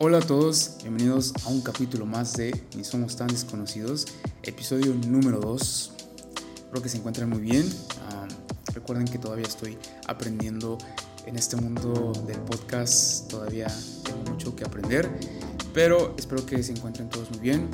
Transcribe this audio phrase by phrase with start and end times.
[0.00, 4.06] Hola a todos, bienvenidos a un capítulo más de Ni Somos Tan Desconocidos,
[4.42, 5.92] episodio número 2.
[6.56, 7.64] Espero que se encuentren muy bien.
[8.10, 8.26] Ah,
[8.74, 9.78] recuerden que todavía estoy
[10.08, 10.78] aprendiendo
[11.26, 13.68] en este mundo del podcast, todavía
[14.02, 15.08] tengo mucho que aprender,
[15.72, 17.68] pero espero que se encuentren todos muy bien.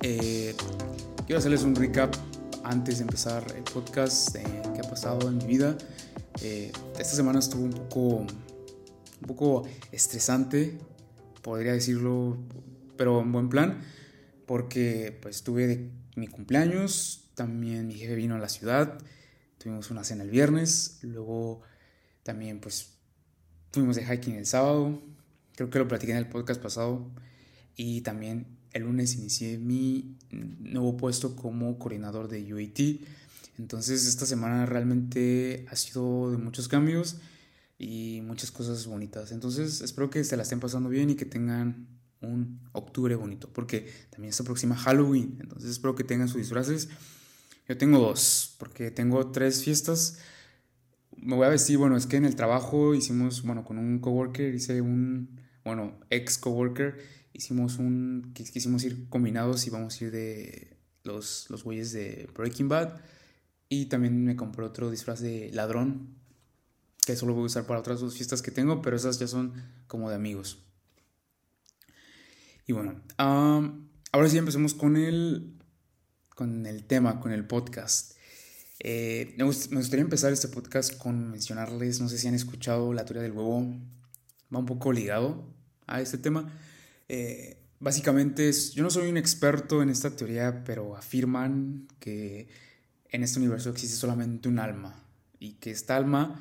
[0.00, 0.56] Eh,
[1.26, 2.14] quiero hacerles un recap
[2.64, 5.76] antes de empezar el podcast de qué ha pasado en mi vida.
[6.40, 8.26] Eh, esta semana estuvo un poco,
[9.22, 9.62] un poco
[9.92, 10.78] estresante,
[11.42, 12.36] podría decirlo,
[12.96, 13.80] pero en buen plan,
[14.46, 18.98] porque pues tuve de mi cumpleaños, también mi jefe vino a la ciudad,
[19.58, 21.62] tuvimos una cena el viernes, luego
[22.24, 22.94] también pues
[23.70, 25.00] fuimos de hiking el sábado,
[25.54, 27.08] creo que lo platiqué en el podcast pasado,
[27.76, 33.06] y también el lunes inicié mi nuevo puesto como coordinador de UAT.
[33.58, 37.18] Entonces esta semana realmente ha sido de muchos cambios
[37.82, 39.32] y muchas cosas bonitas.
[39.32, 41.88] Entonces espero que se la estén pasando bien y que tengan
[42.20, 45.38] un octubre bonito, porque también se aproxima Halloween.
[45.40, 46.88] Entonces espero que tengan sus disfraces.
[47.68, 50.18] Yo tengo dos, porque tengo tres fiestas.
[51.16, 54.54] Me voy a vestir, bueno, es que en el trabajo hicimos, bueno, con un coworker,
[54.54, 56.98] hice un, bueno, ex coworker,
[57.32, 62.68] hicimos un, quisimos ir combinados y vamos a ir de los, los güeyes de Breaking
[62.68, 63.00] Bad.
[63.68, 66.21] Y también me compré otro disfraz de ladrón,
[67.06, 69.52] que solo voy a usar para otras dos fiestas que tengo, pero esas ya son
[69.86, 70.58] como de amigos.
[72.66, 75.54] Y bueno, ahora sí empecemos con el,
[76.34, 78.12] con el tema, con el podcast.
[78.78, 83.22] Eh, me, gustaría empezar este podcast con mencionarles, no sé si han escuchado la teoría
[83.22, 83.60] del huevo,
[84.54, 85.44] va un poco ligado
[85.86, 86.52] a este tema.
[87.08, 92.48] Eh, básicamente, es, yo no soy un experto en esta teoría, pero afirman que
[93.10, 94.94] en este universo existe solamente un alma
[95.38, 96.40] y que esta alma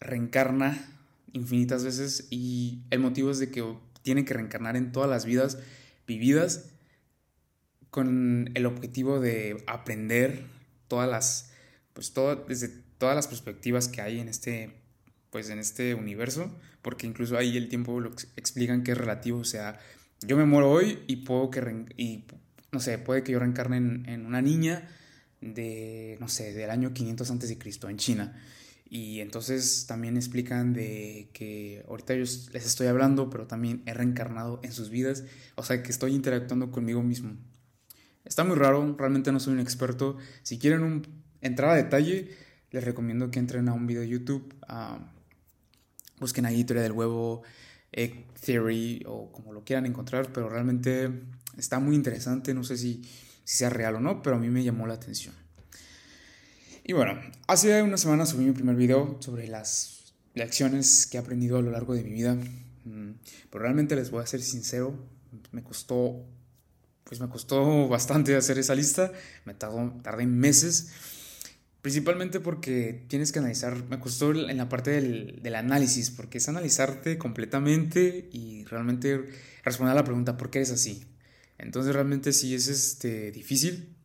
[0.00, 0.78] reencarna
[1.32, 3.64] infinitas veces y el motivo es de que
[4.02, 5.58] tiene que reencarnar en todas las vidas
[6.06, 6.70] vividas
[7.90, 10.44] con el objetivo de aprender
[10.88, 11.52] todas las
[11.92, 12.68] pues todo, desde
[12.98, 14.72] todas las perspectivas que hay en este
[15.30, 16.50] pues en este universo
[16.82, 19.78] porque incluso ahí el tiempo lo explican que es relativo o sea
[20.26, 22.24] yo me muero hoy y puedo que y
[22.72, 24.88] no sé puede que yo reencarne en, en una niña
[25.40, 28.42] de, no sé, del año 500 antes de Cristo en China.
[28.88, 34.60] Y entonces también explican de que ahorita yo les estoy hablando, pero también he reencarnado
[34.62, 35.24] en sus vidas,
[35.56, 37.36] o sea que estoy interactuando conmigo mismo.
[38.24, 40.16] Está muy raro, realmente no soy un experto.
[40.42, 41.06] Si quieren un,
[41.40, 42.30] entrar a detalle,
[42.70, 44.54] les recomiendo que entren a un video de YouTube,
[46.18, 47.42] busquen ahí teoría del huevo,
[47.92, 51.10] Egg Theory o como lo quieran encontrar, pero realmente
[51.56, 53.02] está muy interesante, no sé si
[53.46, 55.32] si sea real o no, pero a mí me llamó la atención.
[56.88, 61.58] Y bueno, hace una semana subí mi primer video sobre las lecciones que he aprendido
[61.58, 62.36] a lo largo de mi vida.
[62.84, 63.10] Mm,
[63.50, 64.94] pero realmente les voy a ser sincero,
[65.50, 66.24] me costó,
[67.02, 69.10] pues me costó bastante hacer esa lista,
[69.44, 70.92] me tardó, tardé meses,
[71.82, 76.48] principalmente porque tienes que analizar, me costó en la parte del, del análisis, porque es
[76.48, 79.24] analizarte completamente y realmente
[79.64, 81.04] responder a la pregunta, ¿por qué eres así?
[81.58, 83.95] Entonces realmente sí es este, difícil.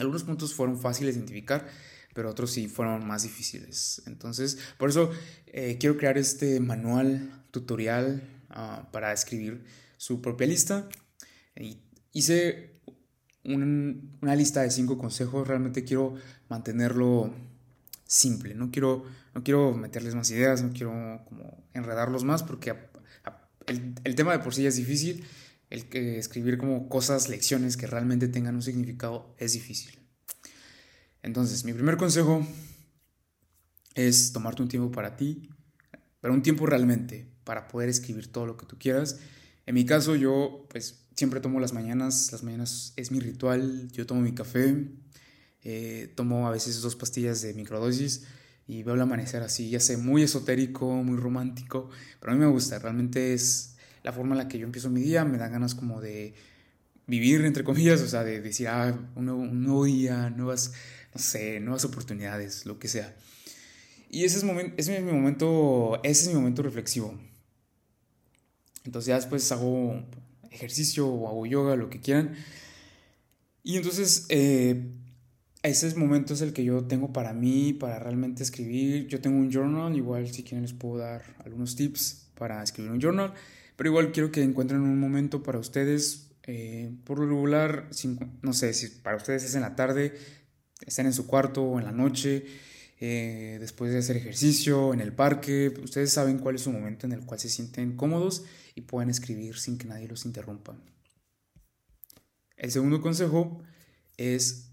[0.00, 1.68] Algunos puntos fueron fáciles de identificar,
[2.14, 4.02] pero otros sí fueron más difíciles.
[4.06, 5.10] Entonces, por eso
[5.46, 9.64] eh, quiero crear este manual tutorial ah, para escribir
[9.98, 10.88] su propia lista.
[11.54, 12.80] Y hice
[13.44, 15.46] una lista de cinco consejos.
[15.46, 16.14] Realmente quiero
[16.48, 17.32] mantenerlo
[18.06, 18.54] simple.
[18.54, 20.92] No quiero, no quiero meterles más ideas, no quiero
[21.28, 22.74] como enredarlos más porque
[23.66, 25.24] el, el tema de por sí ya es difícil
[25.70, 29.98] el que escribir como cosas, lecciones que realmente tengan un significado es difícil.
[31.22, 32.46] Entonces, mi primer consejo
[33.94, 35.48] es tomarte un tiempo para ti,
[36.20, 39.20] pero un tiempo realmente para poder escribir todo lo que tú quieras.
[39.66, 44.06] En mi caso, yo pues siempre tomo las mañanas, las mañanas es mi ritual, yo
[44.06, 44.88] tomo mi café,
[45.62, 48.24] eh, tomo a veces dos pastillas de microdosis
[48.66, 52.50] y veo el amanecer así, ya sé, muy esotérico, muy romántico, pero a mí me
[52.50, 55.74] gusta, realmente es la forma en la que yo empiezo mi día, me da ganas
[55.74, 56.34] como de
[57.06, 59.24] vivir, entre comillas, o sea, de decir, ah, un
[59.64, 60.72] nuevo, día, nuevas,
[61.14, 63.14] no sé, nuevas oportunidades, lo que sea.
[64.08, 64.44] Y ese es,
[64.76, 67.18] ese es mi momento, ese es mi momento reflexivo.
[68.84, 70.02] Entonces ya después hago
[70.50, 72.34] ejercicio o hago yoga, lo que quieran.
[73.62, 74.90] Y entonces eh,
[75.62, 79.06] ese momento es el que yo tengo para mí, para realmente escribir.
[79.08, 83.00] Yo tengo un journal, igual si quieren les puedo dar algunos tips para escribir un
[83.00, 83.34] journal.
[83.80, 86.32] Pero igual quiero que encuentren un momento para ustedes.
[86.42, 87.88] Eh, por lo regular,
[88.42, 90.18] no sé, si para ustedes es en la tarde,
[90.82, 92.44] estén en su cuarto o en la noche.
[93.00, 95.72] eh, después de hacer ejercicio, en el parque.
[95.82, 98.44] Ustedes saben cuál es su momento en el cual se sienten cómodos
[98.74, 100.76] y pueden escribir sin que nadie los interrumpa.
[102.58, 103.62] El segundo consejo
[104.18, 104.72] es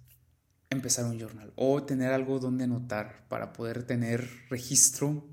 [0.70, 5.26] empezar un journal o tener algo donde anotar para poder tener registro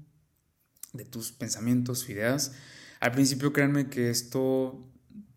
[0.93, 2.53] de tus pensamientos, ideas.
[3.01, 4.91] Al principio créanme que esto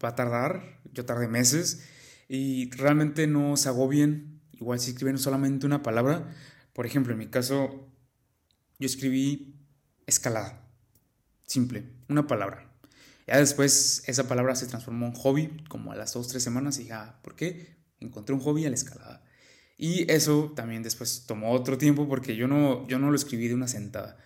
[0.04, 1.83] va a tardar, yo tardé meses
[2.27, 6.33] y realmente no se agobien, igual si escriben solamente una palabra,
[6.74, 7.89] por ejemplo, en mi caso
[8.80, 9.56] yo escribí
[10.06, 10.68] escalada,
[11.45, 12.71] simple, una palabra.
[13.25, 16.83] Ya después esa palabra se transformó en hobby, como a las dos, tres semanas, y
[16.83, 17.75] dije, ah, ¿por qué?
[18.00, 19.24] Encontré un hobby a la escalada.
[19.77, 23.54] Y eso también después tomó otro tiempo porque yo no, yo no lo escribí de
[23.54, 24.18] una sentada.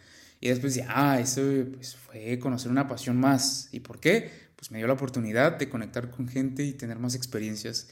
[0.43, 3.69] Y después dije, ah, eso pues, fue conocer una pasión más.
[3.71, 4.31] ¿Y por qué?
[4.55, 7.89] Pues me dio la oportunidad de conectar con gente y tener más experiencias.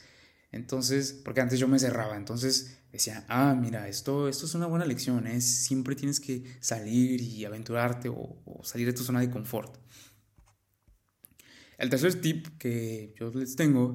[0.50, 4.84] Entonces, porque antes yo me cerraba, entonces decía, ah, mira, esto, esto es una buena
[4.84, 5.40] lección, ¿eh?
[5.40, 9.78] siempre tienes que salir y aventurarte o, salir de tu zona de confort.
[11.78, 13.94] El tercer tip que yo les tengo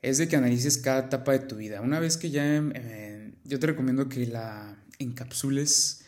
[0.00, 1.82] es de que analices cada etapa de tu vida.
[1.82, 6.01] Una vez que ya, eh, yo te recomiendo que la encapsules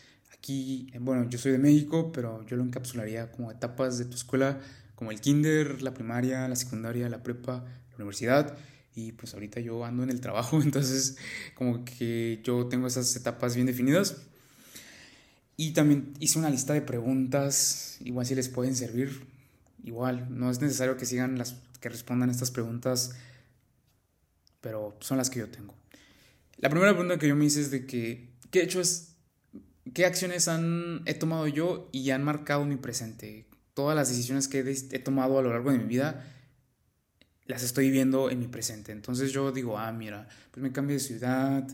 [0.45, 4.59] aquí, bueno, yo soy de México, pero yo lo encapsularía como etapas de tu escuela,
[4.93, 8.55] como el kinder, la primaria, la secundaria, la prepa, la universidad.
[8.93, 11.17] Y pues ahorita yo ando en el trabajo, entonces
[11.55, 14.17] como que yo tengo esas etapas bien definidas.
[15.57, 19.25] Y también hice una lista de preguntas, igual si les pueden servir.
[19.83, 23.15] Igual, no es necesario que sigan las que respondan estas preguntas
[24.65, 25.75] pero son las que yo tengo.
[26.57, 29.14] La primera pregunta que yo me hice es de que, ¿qué he hecho es,
[29.93, 33.47] qué acciones han, he tomado yo y han marcado mi presente?
[33.73, 36.25] Todas las decisiones que he, tomado a lo largo de mi vida
[37.45, 38.91] las estoy viendo en mi presente.
[38.91, 41.67] Entonces yo digo, ah, mira, pues me cambié de ciudad,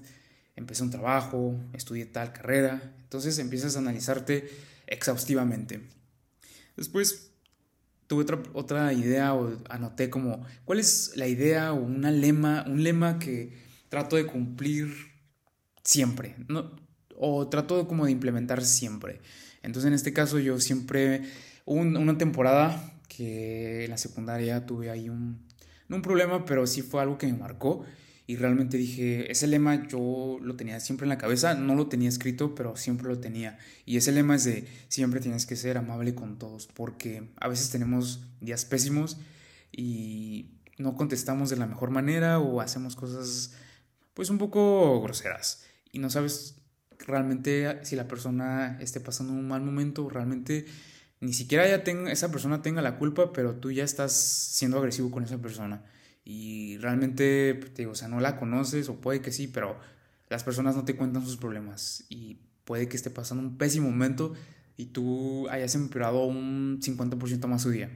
[0.55, 2.93] empecé un trabajo, estudié tal carrera.
[3.03, 4.49] Entonces empiezas a analizarte
[4.87, 5.81] exhaustivamente.
[6.75, 7.31] Después
[8.07, 12.83] tuve otra, otra idea o anoté como, ¿cuál es la idea o una lema, un
[12.83, 13.57] lema que
[13.87, 14.93] trato de cumplir
[15.83, 16.35] siempre?
[16.49, 16.75] ¿no?
[17.23, 19.21] O trato como de implementar siempre.
[19.62, 21.21] Entonces en este caso yo siempre,
[21.65, 25.45] una temporada que en la secundaria tuve ahí un,
[25.88, 27.85] no un problema, pero sí fue algo que me marcó
[28.25, 32.09] y realmente dije, ese lema yo lo tenía siempre en la cabeza, no lo tenía
[32.09, 33.59] escrito, pero siempre lo tenía.
[33.85, 37.69] Y ese lema es de, siempre tienes que ser amable con todos, porque a veces
[37.69, 39.17] tenemos días pésimos
[39.71, 43.53] y no contestamos de la mejor manera o hacemos cosas
[44.13, 46.60] pues un poco groseras y no sabes
[47.07, 50.65] realmente si la persona esté pasando un mal momento realmente
[51.19, 55.12] ni siquiera ya tenga, esa persona tenga la culpa, pero tú ya estás siendo agresivo
[55.12, 55.83] con esa persona
[56.25, 59.80] y realmente, pues, te digo, o sea, no la conoces o puede que sí, pero
[60.30, 64.33] las personas no te cuentan sus problemas y puede que esté pasando un pésimo momento
[64.77, 67.89] y tú hayas empeorado un 50% más su día.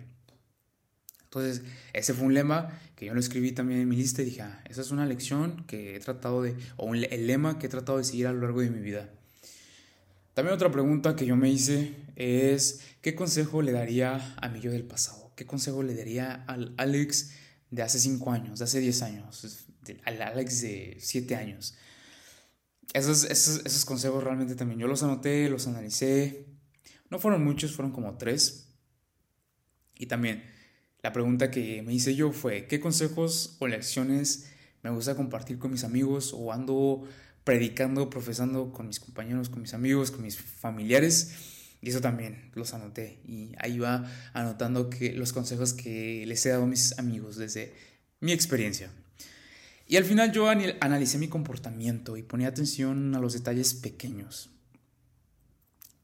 [1.35, 4.41] Entonces, ese fue un lema que yo lo escribí también en mi lista y dije,
[4.41, 7.97] ah, esa es una lección que he tratado de, o el lema que he tratado
[7.97, 9.09] de seguir a lo largo de mi vida.
[10.33, 14.71] También otra pregunta que yo me hice es, ¿qué consejo le daría a mi yo
[14.71, 15.33] del pasado?
[15.35, 17.31] ¿Qué consejo le daría al Alex
[17.69, 19.67] de hace 5 años, de hace 10 años,
[20.05, 21.75] al Alex de 7 años.
[22.93, 26.45] Esos, esos, esos, consejos realmente también yo los anoté, los analicé.
[27.09, 28.69] No fueron muchos, fueron como 3.
[29.97, 30.55] Y también
[31.06, 34.47] la pregunta que me hice yo fue, ¿qué consejos o lecciones
[34.81, 37.04] me gusta compartir con mis amigos o ando
[37.44, 41.35] predicando, profesando con mis compañeros, con mis amigos, con mis familiares?
[41.80, 43.19] Y eso también los anoté.
[43.24, 47.76] Y ahí va anotando que los consejos que les he dado a mis amigos desde
[48.19, 48.90] mi experiencia.
[49.85, 54.50] Y al final yo analicé mi comportamiento y ponía atención a los detalles pequeños.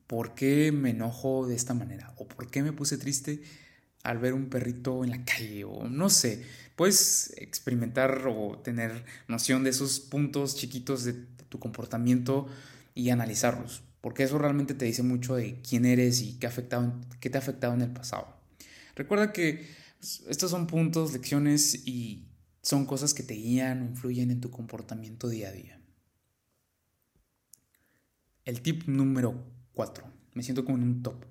[0.06, 2.14] ¿Por qué me enojo de esta manera?
[2.18, 3.42] ¿O por qué me puse triste
[4.04, 5.64] al ver un perrito en la calle?
[5.64, 6.44] O no sé,
[6.76, 11.14] puedes experimentar o tener noción de esos puntos chiquitos de
[11.50, 12.48] tu comportamiento
[12.96, 17.30] y analizarlos porque eso realmente te dice mucho de quién eres y qué, afectado, qué
[17.30, 18.36] te ha afectado en el pasado.
[18.96, 19.68] Recuerda que
[20.28, 22.28] estos son puntos, lecciones y
[22.64, 25.80] son cosas que te guían o influyen en tu comportamiento día a día.
[28.44, 29.36] El tip número
[29.74, 30.04] 4.
[30.34, 31.24] Me siento como en un top.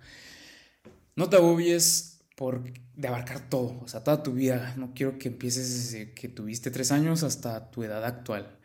[1.16, 2.09] No te agobies
[2.40, 4.72] por de abarcar todo, o sea, toda tu vida.
[4.78, 8.56] No quiero que empieces desde que tuviste tres años hasta tu edad actual.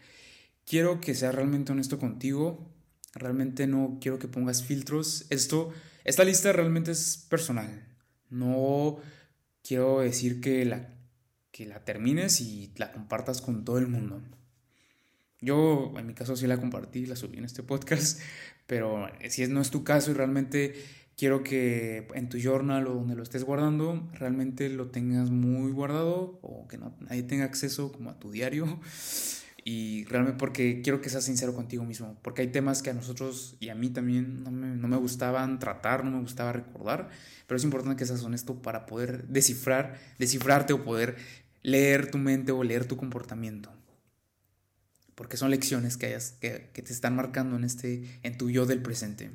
[0.66, 2.72] Quiero que seas realmente honesto contigo
[3.16, 5.26] Realmente no quiero que pongas filtros.
[5.30, 7.88] Esto, esta lista realmente es personal.
[8.30, 8.98] No
[9.64, 10.94] quiero decir que la,
[11.52, 14.22] que la termines y la compartas con todo el mundo.
[15.40, 18.20] Yo en mi caso sí la compartí, la subí en este podcast,
[18.68, 20.76] pero si no es tu caso y realmente
[21.18, 26.40] quiero que en tu journal o donde lo estés guardando, realmente lo tengas muy guardado
[26.42, 28.80] o que no, nadie tenga acceso como a tu diario.
[29.68, 33.58] Y realmente porque quiero que seas sincero contigo mismo, porque hay temas que a nosotros
[33.60, 37.10] y a mí también no me, no me gustaban tratar, no me gustaba recordar,
[37.48, 41.16] pero es importante que seas honesto para poder descifrar, descifrarte o poder
[41.64, 43.72] leer tu mente o leer tu comportamiento.
[45.16, 48.68] Porque son lecciones que, hayas, que, que te están marcando en, este, en tu yo
[48.68, 49.32] del presente.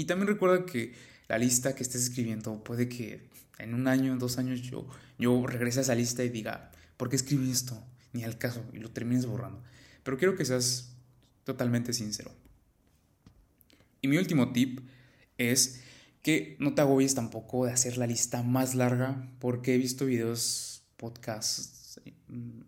[0.00, 0.94] Y también recuerda que
[1.28, 3.28] la lista que estés escribiendo puede que
[3.58, 4.88] en un año, dos años yo,
[5.18, 7.84] yo regrese a esa lista y diga, ¿por qué escribí esto?
[8.14, 9.62] Ni al caso, y lo termines borrando.
[10.02, 10.94] Pero quiero que seas
[11.44, 12.32] totalmente sincero.
[14.00, 14.80] Y mi último tip
[15.36, 15.82] es
[16.22, 20.82] que no te agobies tampoco de hacer la lista más larga, porque he visto videos,
[20.96, 22.60] podcasts, mm,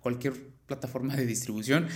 [0.00, 0.34] cualquier
[0.66, 1.88] plataforma de distribución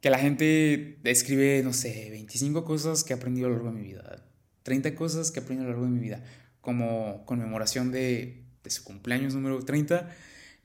[0.00, 3.80] que la gente escribe, no sé, 25 cosas que he aprendido a lo largo de
[3.80, 4.24] mi vida,
[4.62, 6.24] 30 cosas que he aprendido a lo largo de mi vida,
[6.60, 10.08] como conmemoración de, de su cumpleaños número 30.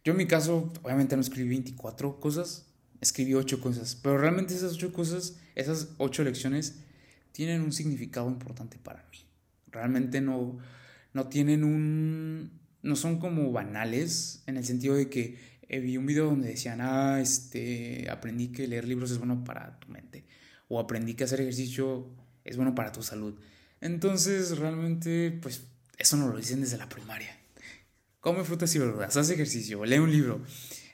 [0.03, 2.67] Yo en mi caso, obviamente no escribí 24 cosas,
[3.01, 6.79] escribí 8 cosas, pero realmente esas 8 cosas, esas 8 lecciones,
[7.31, 9.17] tienen un significado importante para mí.
[9.71, 10.59] Realmente no,
[11.13, 12.59] no tienen un...
[12.81, 16.79] no son como banales, en el sentido de que eh, vi un video donde decían,
[16.81, 20.25] ah, este, aprendí que leer libros es bueno para tu mente,
[20.67, 22.09] o aprendí que hacer ejercicio
[22.43, 23.39] es bueno para tu salud.
[23.81, 25.63] Entonces, realmente, pues,
[25.97, 27.37] eso no lo dicen desde la primaria.
[28.19, 30.41] Come frutas y verduras, haz ejercicio, lee un libro.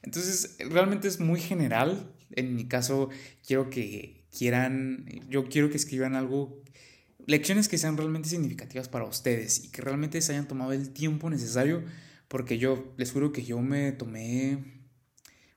[0.02, 2.12] Entonces, realmente es muy general.
[2.32, 3.10] En mi caso,
[3.46, 6.64] quiero que quieran, yo quiero que escriban algo,
[7.26, 11.30] lecciones que sean realmente significativas para ustedes y que realmente se hayan tomado el tiempo
[11.30, 11.84] necesario
[12.30, 14.64] porque yo les juro que yo me tomé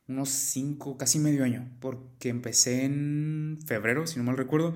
[0.09, 4.75] unos cinco, casi medio año, porque empecé en febrero, si no mal recuerdo,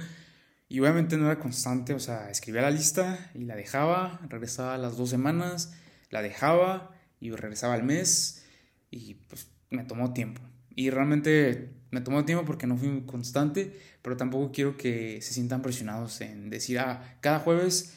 [0.69, 4.97] y obviamente no era constante, o sea, escribía la lista y la dejaba, regresaba las
[4.97, 5.75] dos semanas,
[6.11, 8.45] la dejaba y regresaba al mes,
[8.91, 10.43] y pues me tomó tiempo.
[10.75, 15.63] Y realmente me tomó tiempo porque no fui constante, pero tampoco quiero que se sientan
[15.63, 17.97] presionados en decir, ah, cada jueves,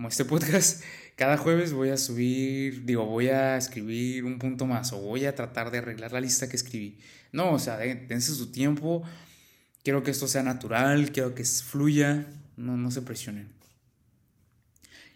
[0.00, 0.82] como este podcast,
[1.14, 5.34] cada jueves voy a subir, digo, voy a escribir un punto más o voy a
[5.34, 6.98] tratar de arreglar la lista que escribí.
[7.32, 9.02] No, o sea, dense su tiempo.
[9.84, 12.26] Quiero que esto sea natural, quiero que fluya,
[12.56, 13.52] no, no se presionen.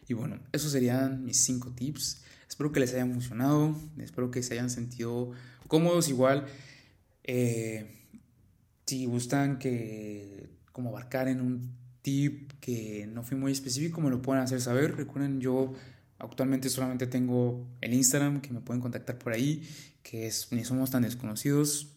[0.06, 2.22] Y bueno, esos serían mis cinco tips.
[2.46, 5.30] Espero que les hayan funcionado, espero que se hayan sentido
[5.66, 6.44] cómodos igual.
[7.22, 8.06] Eh,
[8.84, 14.22] si gustan que como abarcar en un tip que no fui muy específico, me lo
[14.22, 14.96] pueden hacer saber.
[14.96, 15.74] Recuerden, yo
[16.18, 19.62] Actualmente solamente tengo el Instagram, que me pueden contactar por ahí,
[20.02, 21.90] que es ni somos tan desconocidos.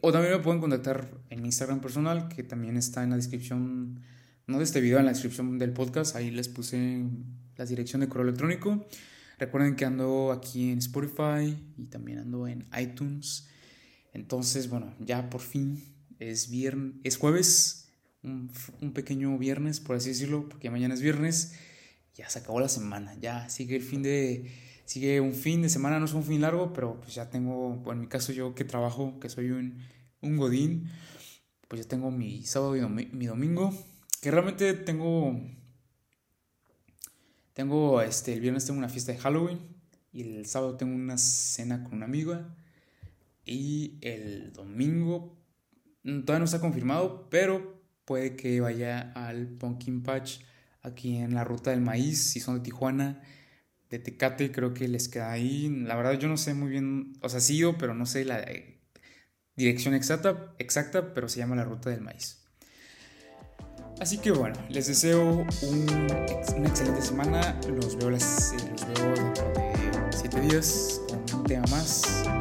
[0.00, 4.00] O también me pueden contactar en mi Instagram personal, que también está en la descripción,
[4.46, 6.14] no de este video, en la descripción del podcast.
[6.16, 7.04] Ahí les puse
[7.56, 8.86] la dirección de correo electrónico.
[9.38, 13.48] Recuerden que ando aquí en Spotify y también ando en iTunes.
[14.12, 15.82] Entonces, bueno, ya por fin
[16.18, 17.85] es viernes, es jueves,
[18.26, 21.54] un, pequeño viernes, por así decirlo, porque mañana es viernes
[22.14, 24.50] ya se acabó la semana, ya sigue el fin de,
[24.86, 28.00] sigue un fin de semana, no es un fin largo, pero pues ya tengo, en
[28.00, 29.82] mi caso yo que trabajo, que soy un,
[30.22, 30.90] un godín,
[31.68, 33.72] pues ya tengo mi sábado y mi domingo,
[34.22, 35.38] que realmente tengo,
[37.52, 39.58] tengo, este, el viernes tengo una fiesta de Halloween
[40.12, 42.56] y el sábado tengo una cena con una amiga
[43.44, 45.38] y el domingo
[46.02, 47.75] mm, todavía no está confirmado, pero
[48.06, 50.40] puede que vaya al Pumpkin Patch
[50.82, 53.20] aquí en la ruta del maíz, si son de Tijuana,
[53.90, 55.68] de Tecate, creo que les queda ahí.
[55.68, 58.80] La verdad yo no sé muy bien, o sea, sí pero no sé la eh,
[59.56, 62.42] dirección exacta, exacta, pero se llama la ruta del maíz.
[64.00, 67.58] Así que bueno, les deseo una excelente semana.
[67.68, 72.35] Los veo, las, los veo dentro de 7 días con un tema más.